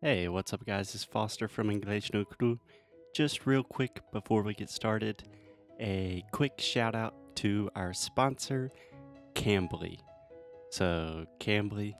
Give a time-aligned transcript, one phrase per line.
[0.00, 0.94] Hey, what's up, guys?
[0.94, 2.60] It's Foster from English No Crew.
[3.16, 5.24] Just real quick before we get started,
[5.80, 8.70] a quick shout out to our sponsor,
[9.34, 9.98] Cambly.
[10.70, 11.94] So, Cambly,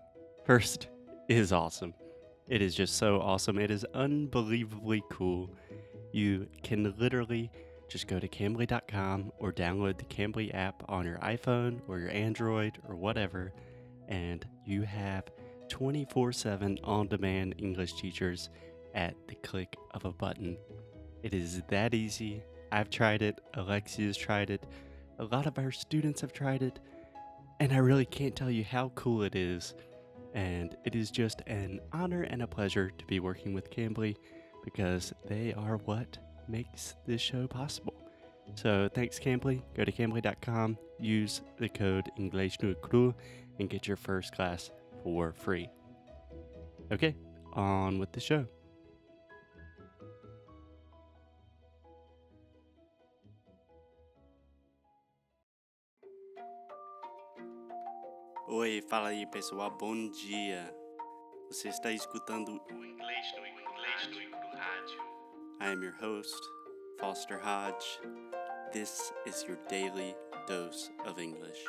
[0.45, 0.87] first,
[1.29, 1.93] is awesome.
[2.47, 3.59] It is just so awesome.
[3.59, 5.51] It is unbelievably cool.
[6.13, 7.51] You can literally
[7.89, 12.79] just go to cambly.com or download the Cambly app on your iPhone or your Android
[12.89, 13.53] or whatever,
[14.07, 15.25] and you have
[15.69, 18.51] 24 7 on demand English teachers
[18.95, 20.57] at the click of a button.
[21.23, 22.43] It is that easy.
[22.71, 24.67] I've tried it, Alexia's tried it,
[25.19, 26.79] a lot of our students have tried it,
[27.61, 29.75] and I really can't tell you how cool it is.
[30.35, 34.17] And it is just an honor and a pleasure to be working with Cambly
[34.63, 37.95] because they are what makes this show possible.
[38.55, 39.63] So thanks, Cambly.
[39.75, 43.15] Go to cambly.com, use the code English no Cru,
[43.59, 44.71] and get your first class
[45.03, 45.69] for free.
[46.93, 47.15] Okay,
[47.55, 48.47] on with the show.
[58.51, 60.75] Oi, fala aí pessoal, bom dia.
[61.49, 65.01] Você está escutando o Inglês no Inglês no Rádio.
[65.61, 66.41] I am your host,
[66.99, 68.01] Foster Hodge.
[68.73, 70.15] This is your daily
[70.47, 71.63] dose of English.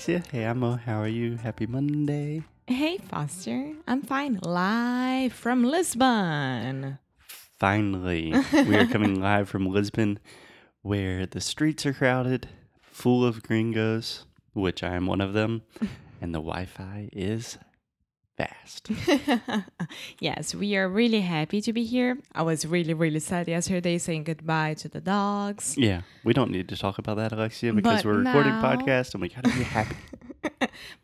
[0.00, 0.22] Alexia.
[0.32, 0.76] Hey, Amo.
[0.76, 1.36] How are you?
[1.36, 2.42] Happy Monday.
[2.66, 3.74] Hey, Foster.
[3.86, 4.38] I'm fine.
[4.42, 6.98] Live from Lisbon.
[7.58, 10.18] Finally, we are coming live from Lisbon,
[10.80, 12.48] where the streets are crowded,
[12.80, 15.64] full of gringos, which I am one of them,
[16.22, 17.58] and the Wi Fi is
[18.44, 18.90] fast.
[20.20, 22.18] yes, we are really happy to be here.
[22.34, 25.74] I was really, really sad yesterday saying goodbye to the dogs.
[25.76, 29.14] Yeah, we don't need to talk about that, Alexia, because But we're recording now- podcast
[29.14, 29.96] and we gotta be happy.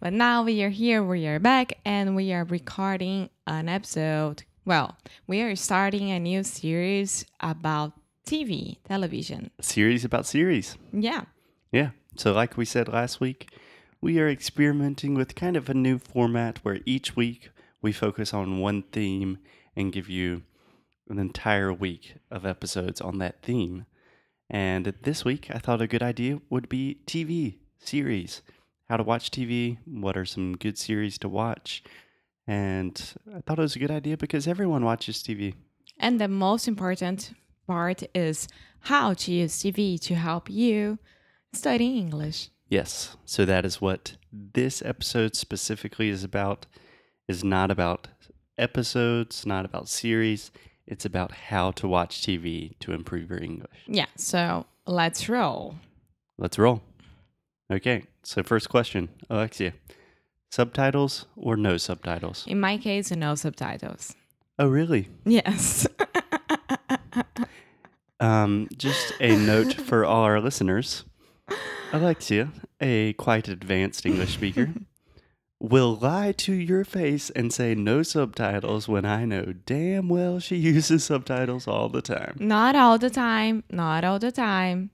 [0.01, 4.45] But now we are here, we are back, and we are recording an episode.
[4.65, 7.93] Well, we are starting a new series about
[8.27, 9.51] TV, television.
[9.61, 10.79] series about series.
[10.93, 11.23] Yeah.
[11.71, 11.91] Yeah.
[12.17, 13.51] So, like we said last week,
[14.07, 17.51] we are experimenting with kind of a new format where each week
[17.83, 19.37] we focus on one theme
[19.75, 20.43] and give you
[21.09, 23.85] an entire week of episodes on that theme.
[24.49, 28.43] And this week, I thought a good idea would be TV series.
[28.89, 31.83] How to watch TV, what are some good series to watch.
[32.47, 32.95] And
[33.35, 35.55] I thought it was a good idea because everyone watches TV.
[35.99, 37.33] And the most important
[37.67, 38.47] part is
[38.83, 41.01] how to use TV to help you
[41.53, 42.51] study English.
[42.69, 43.17] Yes.
[43.25, 46.67] So that is what this episode specifically is about.
[47.29, 48.09] Is not about
[48.57, 50.51] episodes, not about series.
[50.87, 53.79] It's about how to watch TV to improve your English.
[53.89, 55.75] Yeah, so let's roll.
[56.39, 56.83] Let's roll.
[57.71, 58.05] Okay.
[58.23, 59.73] So first question, Alexia.
[60.51, 62.45] Subtitles or no subtitles?
[62.47, 64.15] In my case, no subtitles.
[64.59, 65.09] Oh, really?
[65.25, 65.87] Yes.
[68.19, 71.05] Um, just a note for all our listeners.
[71.93, 74.71] Alexia, a quite advanced English speaker,
[75.61, 80.57] will lie to your face and say no subtitles when I know damn well she
[80.57, 82.37] uses subtitles all the time.
[82.39, 84.91] not all the time, not all the time.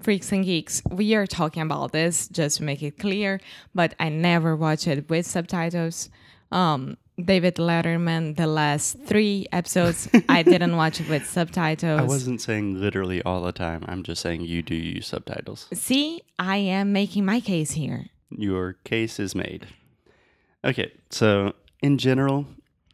[0.00, 3.38] Freaks and geeks, we are talking about this just to make it clear,
[3.74, 6.08] but I never watch it with subtitles.
[6.50, 12.00] Um, David Letterman, the last three episodes, I didn't watch it with subtitles.
[12.00, 13.84] I wasn't saying literally all the time.
[13.88, 15.66] I'm just saying you do use subtitles.
[15.72, 18.06] See, I am making my case here.
[18.30, 19.66] Your case is made.
[20.64, 22.46] Okay, so in general,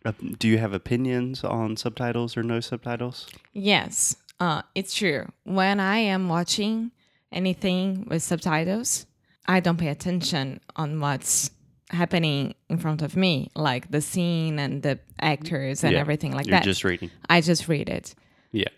[0.05, 3.29] uh, do you have opinions on subtitles or no subtitles?
[3.53, 5.27] Yes, uh, it's true.
[5.45, 6.93] When I am watching
[7.33, 9.07] anything with subtitles,
[9.47, 11.51] I don't pay attention on what's
[11.91, 16.47] happening in front of me, like the scene and the actors and Yeah, everything like
[16.47, 16.65] You're that.
[16.65, 17.11] just reading.
[17.29, 18.15] I just read it.
[18.53, 18.69] Yeah.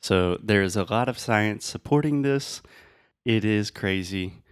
[0.00, 2.62] So there's a lot of science supporting this.
[3.24, 4.42] It is crazy,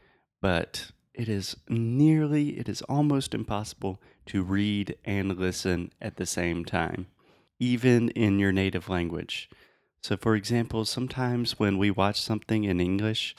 [0.40, 6.64] but it is nearly, it is almost impossible to read and listen at the same
[6.64, 7.06] time,
[7.58, 9.48] even in your native language.
[10.02, 13.34] So, for example, sometimes when we watch something in English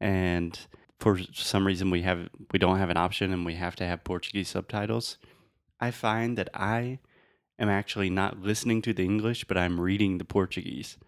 [0.00, 0.58] and
[1.00, 4.04] for some reason we have we don't have an option and we have to have
[4.04, 5.16] Portuguese subtitles,
[5.80, 7.00] I find that I
[7.58, 10.98] am actually not listening to the English, but I'm reading the Portuguese.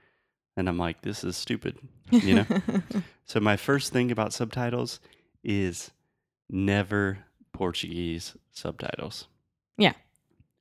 [0.56, 1.78] And I'm like, this is stupid,
[2.10, 2.46] you know?
[3.24, 5.00] so, my first thing about subtitles
[5.42, 5.90] is
[6.50, 7.18] never
[7.52, 9.28] Portuguese subtitles.
[9.78, 9.94] Yeah.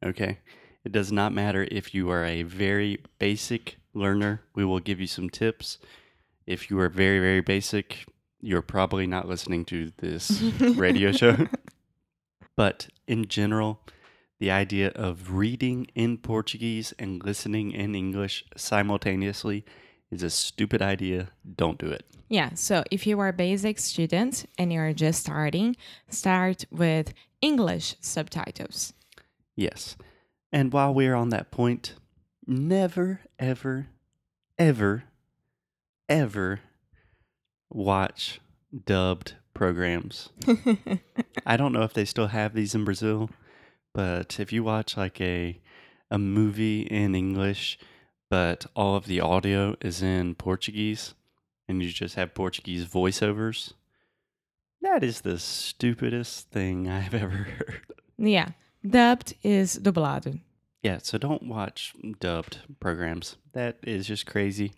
[0.04, 0.40] Okay.
[0.86, 4.42] It does not matter if you are a very basic learner.
[4.56, 5.78] We will give you some tips.
[6.48, 8.06] If you are very, very basic,
[8.42, 11.48] you're probably not listening to this radio show.
[12.58, 13.82] But in general,
[14.40, 19.64] the idea of reading in Portuguese and listening in English simultaneously
[20.12, 21.30] is a stupid idea.
[21.56, 22.06] Don't do it.
[22.28, 25.76] Yeah, so if you are a basic student and you're just starting,
[26.10, 28.94] start with English subtitles.
[29.56, 29.96] Yes.
[30.52, 31.96] And while we're on that point,
[32.46, 33.88] never, ever,
[34.58, 35.04] ever,
[36.10, 36.60] ever
[37.72, 38.40] watch
[38.86, 40.30] dubbed programs.
[41.46, 43.30] I don't know if they still have these in Brazil,
[43.94, 45.60] but if you watch like a
[46.10, 47.80] a movie in English,
[48.30, 51.14] but all of the audio is in Portuguese
[51.68, 53.74] and you just have Portuguese voiceovers,
[54.82, 57.82] that is the stupidest thing I've ever heard.
[58.18, 58.50] Yeah,
[58.86, 60.40] dubbed is dublado.
[60.84, 63.38] Yeah, so don't watch dubbed programs.
[63.54, 64.74] That is just crazy.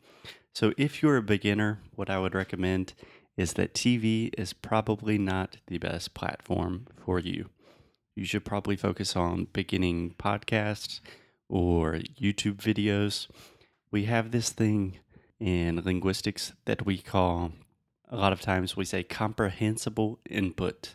[0.54, 2.94] So if you're a beginner, what I would recommend
[3.36, 7.50] is that TV is probably not the best platform for you.
[8.16, 11.00] You should probably focus on beginning podcasts
[11.50, 13.28] or YouTube videos.
[13.90, 15.00] We have this thing
[15.40, 17.54] in linguistics that we call,
[18.10, 20.94] a lot of times we say comprehensible input.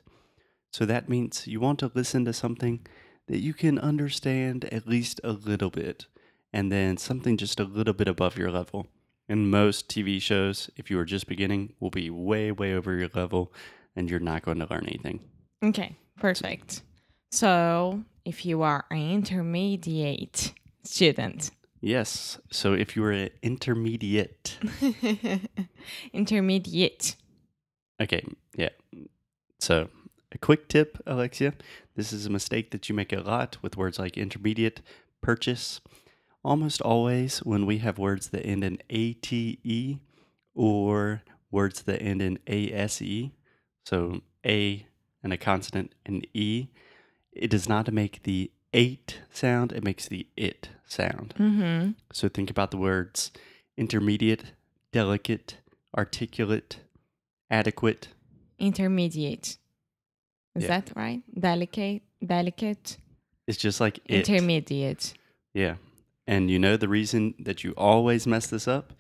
[0.73, 2.87] So that means you want to listen to something
[3.27, 6.07] that you can understand at least a little bit,
[6.53, 8.87] and then something just a little bit above your level.
[9.29, 13.11] And most TV shows, if you are just beginning, will be way, way over your
[13.15, 13.53] level,
[13.95, 15.21] and you're not going to learn anything.
[15.63, 16.83] Okay, perfect.
[17.31, 22.41] So if you are an intermediate student, Yes.
[22.51, 24.59] So if you were an intermediate,
[26.13, 27.17] intermediate,
[28.01, 28.25] okay,
[28.57, 28.71] yeah.
[29.61, 29.89] So
[30.33, 31.55] a quick tip, Alexia.
[31.95, 34.81] This is a mistake that you make a lot with words like intermediate,
[35.21, 35.81] purchase.
[36.49, 39.99] Almost always, when we have words that end in ate
[40.55, 43.31] or words that end in ase,
[43.85, 44.87] so a
[45.23, 46.69] and a consonant and e,
[47.33, 51.35] it does not make the eight sound, it makes the it sound.
[51.39, 51.91] mm-hmm.
[52.15, 53.31] So think about the words
[53.77, 54.45] intermediate,
[54.91, 55.59] delicate,
[55.97, 56.79] articulate,
[57.51, 58.09] adequate.
[58.59, 59.59] intermediate.
[60.57, 60.69] Is Yeah.
[60.69, 61.23] that right?
[61.39, 62.97] Delicate, delicate,
[63.47, 64.27] It's just like it.
[64.31, 65.13] intermediate.
[65.53, 65.77] yeah.
[66.29, 68.93] And you know the reason that you always mess this up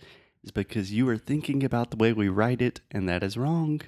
[0.42, 3.82] is because you are thinking about the way we write it, and that is wrong.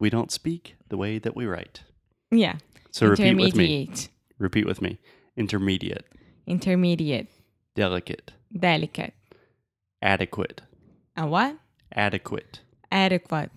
[0.00, 1.82] We don't speak the way that we write.
[2.30, 2.56] Yeah.
[2.90, 3.82] So repeat with me.
[3.84, 4.08] intermediate,
[4.38, 4.98] Repeat with me.
[5.36, 6.06] Intermediate,
[6.46, 7.28] intermediate,
[7.74, 9.12] delicate, delicate.
[10.00, 10.62] adequate,
[11.16, 11.56] And what?
[11.94, 12.60] adequate,
[12.90, 13.50] Adequate.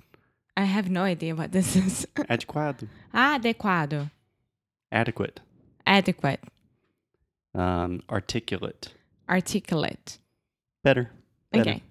[0.58, 2.06] I have no idea what this is.
[2.30, 4.10] adequado, Adequado.
[4.92, 5.40] adequate,
[5.88, 6.42] Adequate.
[7.54, 8.94] um, articulate,
[9.30, 10.20] Articulate.
[10.84, 11.12] better.
[11.52, 11.70] better.
[11.70, 11.84] Okay.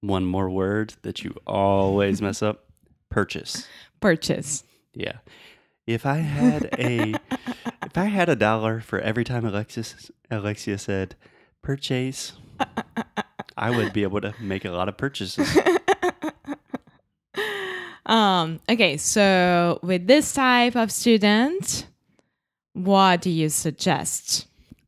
[0.00, 2.66] One more word that you always mess up
[3.10, 3.66] purchase.
[4.00, 4.64] Purchase.
[4.92, 5.18] Yeah.
[5.86, 7.14] If I had a
[7.84, 11.14] if I had a dollar for every time Alexis Alexia said
[11.62, 12.32] purchase,
[13.56, 15.48] I would be able to make a lot of purchases.
[18.06, 21.86] Um, okay, so with this type of student,
[22.74, 24.46] what do you suggest?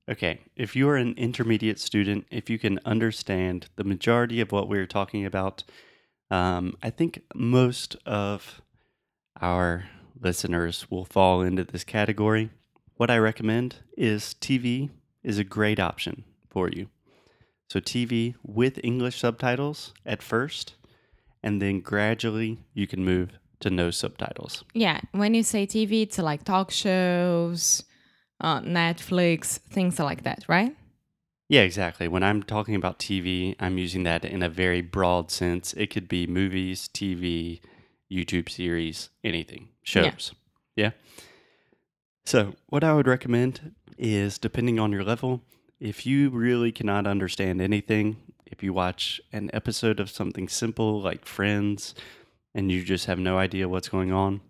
[0.08, 4.68] Okay, if you are an intermediate student, if you can understand the majority of what
[4.68, 5.64] we're talking about,
[6.30, 8.62] um, I think most of
[9.40, 9.86] our
[10.20, 12.50] listeners will fall into this category.
[12.96, 14.90] What I recommend is TV
[15.24, 16.88] is a great option for you.
[17.68, 20.76] So, TV with English subtitles at first,
[21.42, 24.62] and then gradually you can move to no subtitles.
[24.72, 27.82] Yeah, when you say TV, it's like talk shows,
[28.40, 30.74] uh, Netflix, things like that, right?
[31.48, 32.08] Yeah, exactly.
[32.08, 35.72] When I'm talking about TV, I'm using that in a very broad sense.
[35.74, 37.60] It could be movies, TV,
[38.10, 40.32] YouTube series, anything, shows.
[40.74, 40.90] Yeah.
[42.24, 45.42] So, what I would recommend is depending on your level,
[45.78, 48.16] if you really cannot understand anything,
[48.46, 51.94] if you watch an episode of something simple like Friends
[52.54, 54.40] and you just have no idea what's going on,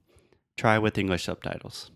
[0.57, 1.91] try with English subtitles.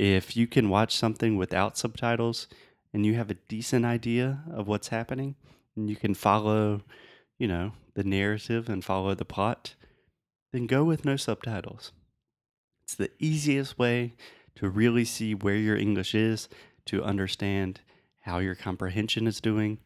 [0.00, 2.46] If you can watch something without subtitles,
[2.92, 5.36] and you have a decent idea of what's happening
[5.76, 6.80] and you can follow,
[7.38, 9.74] you know, the narrative and follow the plot,
[10.54, 11.92] then go with no subtitles.
[12.82, 14.14] It's the easiest way
[14.56, 16.48] to really see where your English is,
[16.86, 17.80] to understand
[18.20, 19.80] how your comprehension is doing.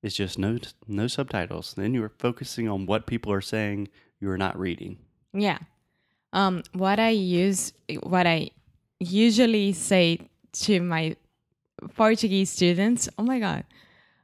[0.00, 1.74] It's just no no subtitles.
[1.76, 3.88] Then you are focusing on what people are saying.
[4.20, 4.98] You are not reading.
[5.32, 5.58] Yeah.
[6.32, 8.50] Um, what I use, what I
[9.00, 10.20] usually say
[10.52, 11.16] to my
[11.94, 13.64] Portuguese students, oh my god,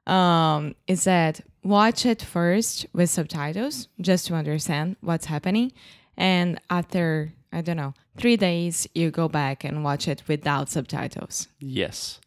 [0.06, 5.72] um, is that watch it first with subtitles just to understand what's happening,
[6.16, 11.48] and after I don't know three days, you go back and watch it without subtitles.
[11.58, 12.20] Yes.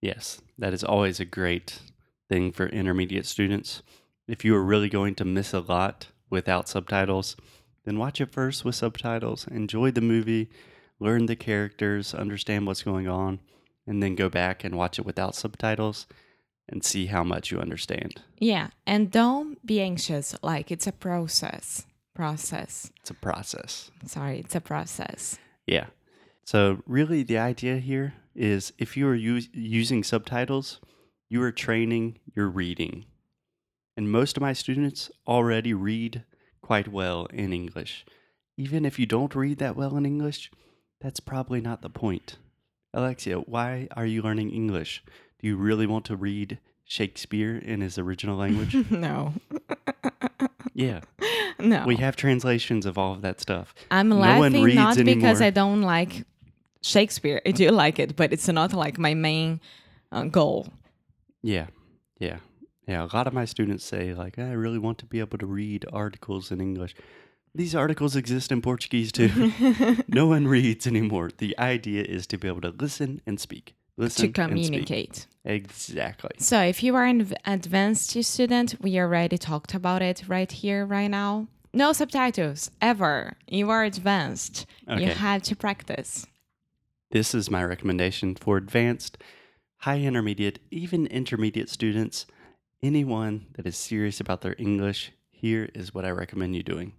[0.00, 0.40] Yes.
[0.58, 1.78] That is always a great
[2.28, 3.82] thing for intermediate students.
[4.26, 7.36] If you are really going to miss a lot without subtitles,
[7.84, 10.48] then watch it first with subtitles, enjoy the movie,
[11.02, 13.40] learn the characters, understand what's going on,
[13.86, 16.06] and then go back and watch it without subtitles
[16.68, 18.22] and see how much you understand.
[18.38, 20.36] Yeah, and don't be anxious.
[20.42, 21.84] Like it's a process.
[22.14, 22.90] Process.
[23.00, 23.90] It's a process.
[24.06, 25.38] Sorry, it's a process.
[25.66, 25.86] Yeah.
[26.44, 30.80] So, really, the idea here is if you are us- using subtitles,
[31.28, 33.06] you are training your reading.
[33.96, 36.24] And most of my students already read
[36.62, 38.04] quite well in English.
[38.56, 40.50] Even if you don't read that well in English,
[41.02, 42.36] that's probably not the point.
[42.94, 45.02] Alexia, why are you learning English?
[45.40, 48.74] Do you really want to read Shakespeare in his original language?
[48.90, 49.34] no,
[50.74, 51.00] yeah.
[51.58, 51.84] no.
[51.86, 53.74] We have translations of all of that stuff.
[53.90, 55.40] I'm no laughing not because.
[55.40, 56.24] I don't like
[56.82, 57.42] Shakespeare.
[57.44, 59.60] I do like it, but it's not like my main
[60.12, 60.68] uh, goal.
[61.42, 61.66] Yeah,
[62.18, 62.38] yeah,
[62.86, 63.04] yeah.
[63.04, 65.84] A lot of my students say like, I really want to be able to read
[65.92, 66.94] articles in English.
[67.54, 69.52] These articles exist in Portuguese too.
[70.08, 71.30] no one reads anymore.
[71.36, 73.74] The idea is to be able to listen and speak.
[73.98, 75.26] Listen to communicate.
[75.44, 76.30] Exactly.
[76.38, 81.10] So, if you are an advanced student, we already talked about it right here, right
[81.10, 81.48] now.
[81.74, 83.36] No subtitles ever.
[83.46, 84.66] You are advanced.
[84.88, 85.04] You Okay.
[85.12, 86.26] have to practice.
[87.10, 89.18] This is my recommendation for advanced,
[89.78, 92.24] high intermediate, even intermediate students.
[92.82, 96.94] Anyone that is serious about their English, here is what I recommend you doing.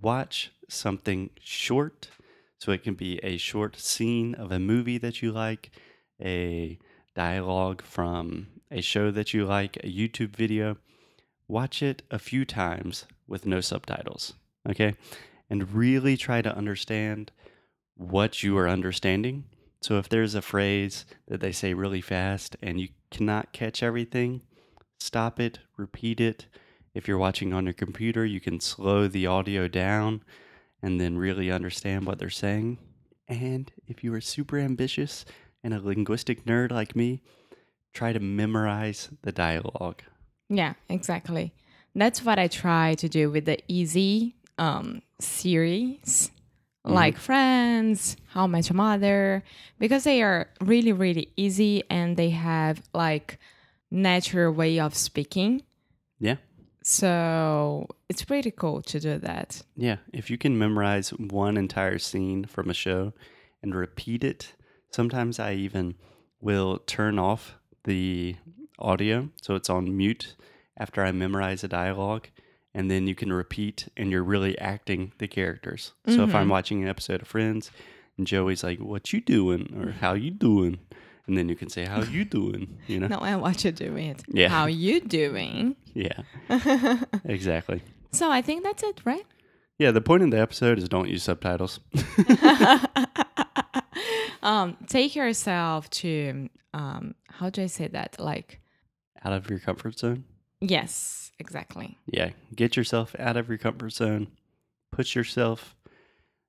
[0.00, 2.08] Watch something short.
[2.58, 5.70] So it can be a short scene of a movie that you like,
[6.20, 6.78] a
[7.14, 10.76] dialogue from a show that you like, a YouTube video.
[11.46, 14.34] Watch it a few times with no subtitles,
[14.68, 14.94] okay?
[15.48, 17.30] And really try to understand
[17.94, 19.44] what you are understanding.
[19.80, 24.42] So if there's a phrase that they say really fast and you cannot catch everything,
[24.98, 26.46] stop it, repeat it.
[26.98, 30.24] If you're watching on your computer, you can slow the audio down
[30.82, 32.78] and then really understand what they're saying.
[33.28, 35.24] And if you are super ambitious
[35.62, 37.22] and a linguistic nerd like me,
[37.94, 40.02] try to memorize the dialogue.
[40.48, 41.54] Yeah, exactly.
[41.94, 46.32] That's what I try to do with the easy um, series,
[46.84, 49.44] like Friends, How I Met Your Mother,
[49.78, 53.38] because they are really, really easy and they have like
[53.88, 55.62] natural way of speaking.
[56.18, 56.38] Yeah.
[56.90, 59.60] So it's pretty cool to do that.
[59.76, 63.12] Yeah, if you can memorize one entire scene from a show
[63.62, 64.54] and repeat it,
[64.90, 65.96] sometimes I even
[66.40, 68.36] will turn off the
[68.78, 70.34] audio so it's on mute
[70.78, 72.28] after I memorize a dialogue
[72.72, 75.92] and then you can repeat and you're really acting the characters.
[76.06, 76.50] So if I'm mm-hmm.
[76.50, 77.70] watching an episode of Friends
[78.16, 80.78] and Joey's like, "What you doing?" or "How you doing?"
[81.28, 83.08] And then you can say, "How you doing?" you know?
[83.08, 84.22] No, I want you doing it.
[84.28, 84.48] Yeah.
[84.48, 85.76] How you doing?
[85.94, 86.22] Yeah.
[87.24, 87.82] exactly.
[88.12, 89.24] So I think that's it, right?
[89.78, 91.78] Yeah, the point of the episode is don't use subtitles.
[94.42, 98.16] um, take yourself to um, how do I say that?
[98.18, 98.60] Like,
[99.24, 100.24] Out of your comfort zone.
[100.60, 101.98] yes, exactly.
[102.06, 104.28] yeah, get yourself out of your comfort zone,
[104.90, 105.76] push yourself,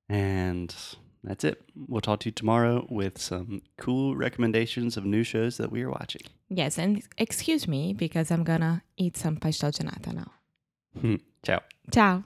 [0.07, 0.73] and
[1.23, 1.61] that's it.
[1.87, 5.89] We'll talk to you tomorrow with some cool recommendations of new shows that we are
[5.89, 6.21] watching.
[6.49, 10.31] Yes, and excuse me because I'm gonna eat some pastel de nata now.
[10.99, 11.15] Hmm.
[11.43, 11.59] Ciao.
[11.91, 12.23] Ciao.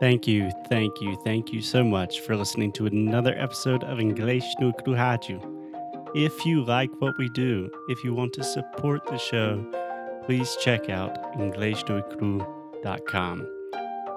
[0.00, 4.44] Thank you, thank you, thank you so much for listening to another episode of English
[4.58, 5.58] no Kruhaju.
[6.14, 9.62] If you like what we do, if you want to support the show,
[10.24, 13.59] please check out EnglishNoCrew.com.